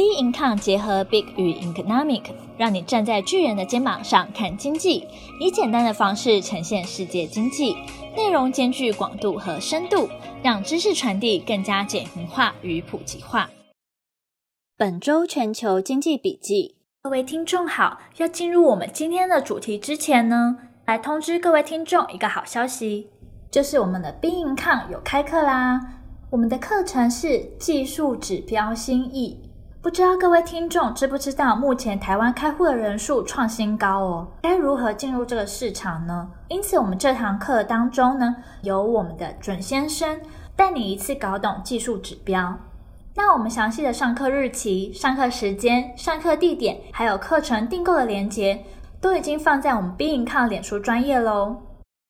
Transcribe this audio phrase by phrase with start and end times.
[0.00, 2.22] Bincom 结合 Big 与 Economic，
[2.56, 5.06] 让你站在巨人的肩膀上看经济，
[5.38, 7.76] 以简单的方式呈现世界经济，
[8.16, 10.08] 内容兼具广度和深度，
[10.42, 13.50] 让知识传递更加简明化与普及化。
[14.78, 20.56] 本周全球经济笔记，各位听众好，要进入我们今天的主题之前呢，
[20.86, 23.10] 来通知各位听众一个好消息，
[23.50, 25.78] 就是我们的 Bincom 有开课啦！
[26.30, 29.36] 我们的课程是技术指标新意。
[29.82, 36.30] 不知道各位听众知不知道，目前台湾开户的人数创新高哦，该如何进入这个市场呢？
[36.48, 40.20] 因此，我们这堂课当中呢，由我们的准先生
[40.54, 42.58] 带你一次搞懂技术指标。
[43.14, 48.62] 那我们详细的上课日期、上课时间、上课地点，还有课程订购的链接，
[49.00, 51.62] 都已经放在我们 Big Income 脸书专业喽。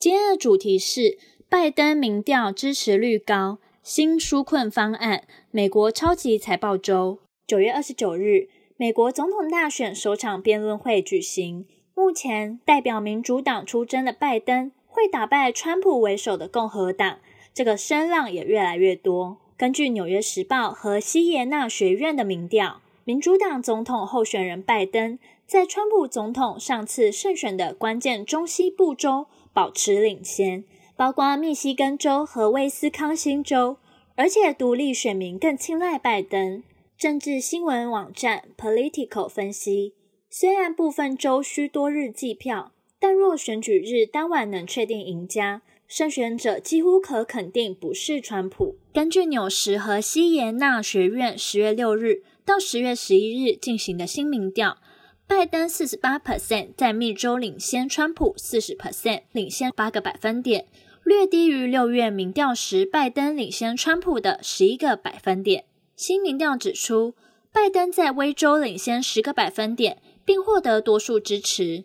[0.00, 1.16] 今天的主题是
[1.48, 5.22] 拜登民调支持率高，新纾困方案，
[5.52, 7.20] 美国超级财报周。
[7.46, 11.66] 九月二十九日，美国总统大选首场辩论会举行。
[11.94, 17.18] 目前代表民主党出征的拜登会打败川普为首的共和党，
[17.52, 19.38] 这个声浪也越来越多。
[19.58, 30.64] 根据《纽约时报》和西耶纳学院的民调，民主党总统候选人拜登在川普总统上次胜选的关键中西部州保持领先，
[30.96, 33.76] 包括密西根州和威斯康星州，
[34.14, 36.62] 而且独立选民更青睐拜登。
[37.02, 39.94] 政治新闻网站 Political 分析，
[40.30, 48.76] 虽然部分州需多日计票，但若选举日当晚能确定赢家，胜选者几乎可肯定不是川普。
[48.94, 54.78] 根据纽时和西耶纳学院十月六日到十月十一日进行的新民调，
[55.26, 60.66] 拜登四十八 percent 在密州领先川普四十 percent，领先八个百分点，
[61.02, 65.64] 略低于六月民调时拜登领先川普的十一个百分点。
[66.02, 67.14] 新民调指出，
[67.52, 71.84] 拜登在威州领先十个百分点，并获得多数支持。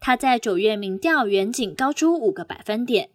[0.00, 3.10] 他在九月民调远仅高出五个百分点。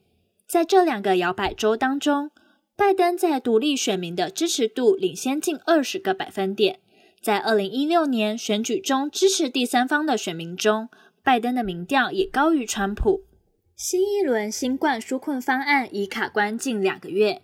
[0.48, 2.30] 在这两个摇摆州当中，
[2.76, 6.82] 拜登在独立选民的支持度领先近二十个百分点。
[7.20, 10.90] 在二零一六年选举中支持第三方的选民中，
[11.24, 13.24] 拜登的民调也高于川普。
[13.76, 17.42] 新一轮新冠纾困方案已卡关近两个月。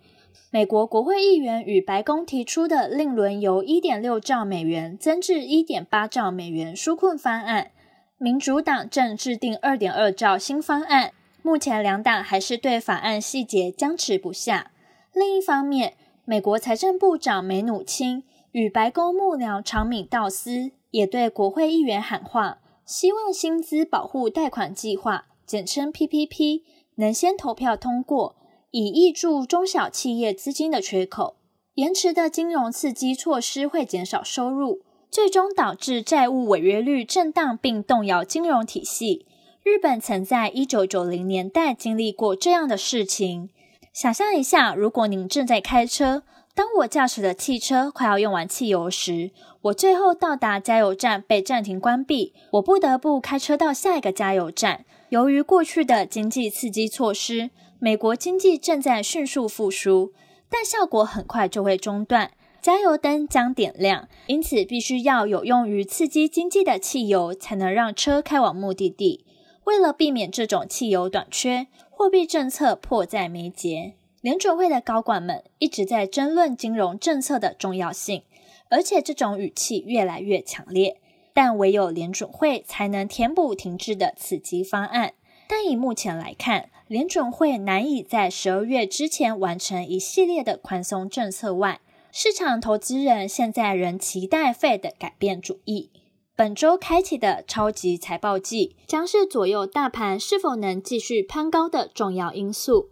[0.51, 7.71] 美国国会议员与白宫提出的另轮由一点六兆美元增至一点八兆美元纾困方案，
[8.17, 11.11] 民主党正制定二点二兆新方案。
[11.41, 14.71] 目前两党还是对法案细节僵持不下。
[15.13, 15.93] 另一方面，
[16.25, 26.63] 美国财政部长梅努钦与白宫幕僚长米道斯也对国会议员喊话，希望薪资保护贷款计划（简称 PPP）
[26.95, 28.35] 能先投票通过。
[28.71, 31.37] 以挹注中小企业资金的缺口，
[31.73, 39.25] 延迟的金融刺激措施会减少收入，最终导致债务违约率震荡并动摇金融体系。
[39.63, 43.49] 日本曾在一九九零年代经历过这样的事情。
[43.91, 46.21] 想象一下，如果您正在开车，
[46.53, 49.31] 当我驾驶的汽车快要用完汽油时，
[49.63, 54.85] 我最后到达加油站被暂停关闭，我不得不开车到下一个加油站。
[55.09, 57.49] 由于过去的经济刺激措施，
[57.81, 60.11] 美国经济正在迅速复苏，
[60.49, 62.31] 但效果很快就会中断，
[62.61, 69.25] 加油灯将点亮，因此必须要有用于刺激经济的汽油，才能让车开往目的地。
[69.63, 73.93] 为了避免这种汽油短缺，货币政策迫在眉睫。
[74.19, 78.23] 联准会的高管们一直在争论金融政策的重要性，
[78.69, 80.99] 而且这种语气越来越强烈。
[81.33, 85.13] 但唯有联准会才能填补停滞的刺激方案。
[85.47, 95.91] 但以目前来看，联准会难以在十二月之前完成一系列的宽松政策外，市场投资人现在仍期待 Fed 改变主意。
[96.35, 102.89] 本周开启的超级财报季将是左右大盘是否能继续攀高的重要因素。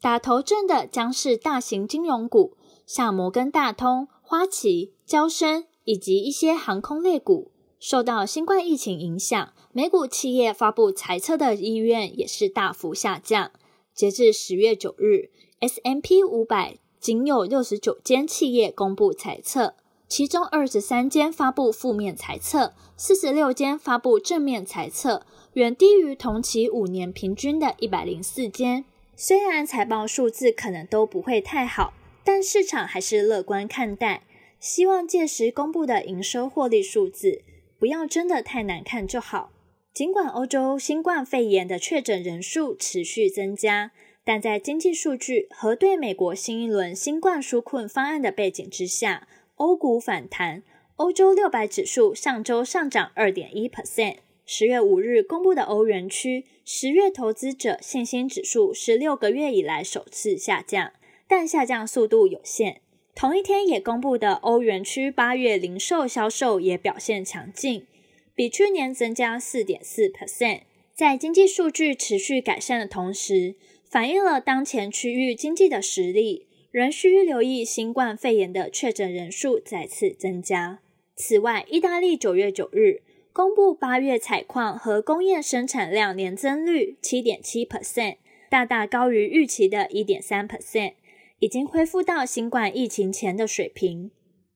[0.00, 7.50] 打头阵的将是大型金融股，像摩根大通、花旗、交生以及一些航空类股。
[7.82, 13.50] 受到新冠疫情影响，美股企业发布财测的意愿也是大幅下降。
[13.92, 19.74] 截至十月九日，S M P 五百仅有六十九间企业公布财测，
[20.06, 28.84] 其中二十三间发布负面财测，四十六间发布正面财测，远低于同期五年平均的一百零四间。
[29.16, 31.92] 虽然财报数字可能都不会太好，
[32.22, 34.22] 但市场还是乐观看待，
[34.60, 37.42] 希望届时公布的营收获利数字。
[37.82, 39.50] 不要真的太难看就好。
[39.92, 43.90] 尽管欧洲新冠肺炎的确诊人数持续增加，
[44.22, 49.26] 但在经济数据和对美国新一轮新冠纾困方案的背景之下，
[49.56, 50.62] 欧股反弹，
[50.94, 54.18] 欧洲六百指数上周上涨二点一 percent。
[54.46, 60.92] 十月五日公布的欧元区十月投资者信心指数是六个月以来首次下降，
[61.26, 62.81] 但下降速度有限。
[63.14, 67.86] 同一天也公布的欧元区八月零售销售也表现强劲，
[68.34, 70.62] 比去年增加四点四 percent。
[70.94, 73.54] 在经济数据持续改善的同时，
[73.88, 76.46] 反映了当前区域经济的实力。
[76.72, 80.80] 仍需留意新冠肺炎的确诊人数再次增加。
[81.14, 88.16] 此外，意大利九月九日公布八月采矿和工业生产量年增率七点七 percent，
[88.48, 90.94] 大大高于预期的一点三 percent，
[91.42, 94.12] 已经恢复到新冠疫情前的水平。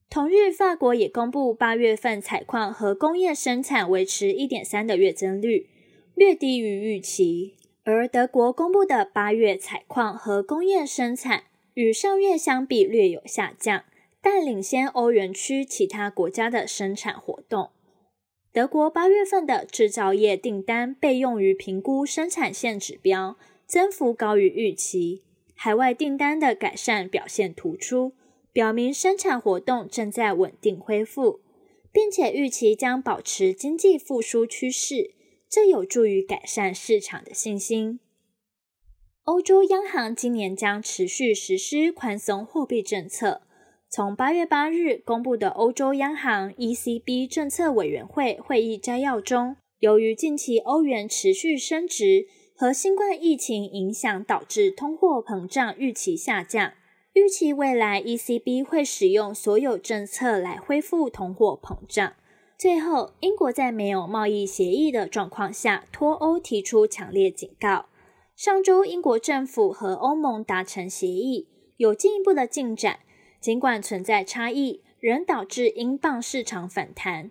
[0.08, 5.68] 同日，法国也公布八月份采矿和工业生产维持一点三的月增率，
[6.14, 7.56] 略低于预期。
[7.82, 11.42] 而德国公布的八月采矿和工业生产。
[11.74, 13.84] 与上月相比略有下降，
[14.22, 17.68] 但领先欧元区其他国家的生产活动。
[18.50, 23.36] 德国八月份的制造业订单被用于评估生产线指标，
[23.66, 25.24] 增幅高于预期。
[25.58, 28.12] 海外订单的改善表现突出，
[28.52, 31.40] 表明生产活动正在稳定恢复，
[31.90, 35.14] 并且预期将保持经济复苏趋势，
[35.48, 37.98] 这有助于改善市场的信心。
[39.24, 43.42] 欧洲央行今年将持续实施宽松货币政策。
[43.88, 52.26] 从八月八日公布的欧洲央行 （ECB） 政策委员会会议摘要中，由于近期欧元持续升值
[52.58, 56.72] 和新冠疫情影响导致通货膨胀预期下降，
[57.12, 62.14] 预期未来 ECB 会使用所有政策来恢复通货膨胀。
[62.56, 67.90] 最后，英国在没有贸易协议的状况下脱欧提出强烈警告。
[68.34, 73.00] 上周，英国政府和欧盟达成协议，有进一步的进展。
[73.38, 77.30] 尽管存在差异，仍导致英镑市场反弹。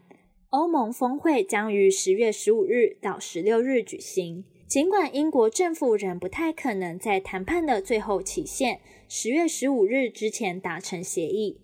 [0.52, 4.46] 欧盟峰会将于十月十五日到十六日举行。
[4.68, 11.62] 尽管英国政府仍不太可能在谈判的最后期限十月十五日之前达成协议，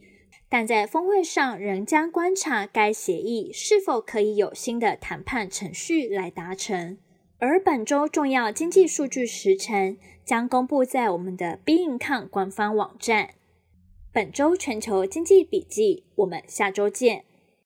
[0.47, 6.97] 但在峰会上仍将观察该协议是否可以有新的谈判程序来达成。
[7.39, 13.31] 而本周重要经济数据时程将公布在我们的 B Income 官方网站。
[14.13, 17.25] 本周全球经济笔记，我们下周见。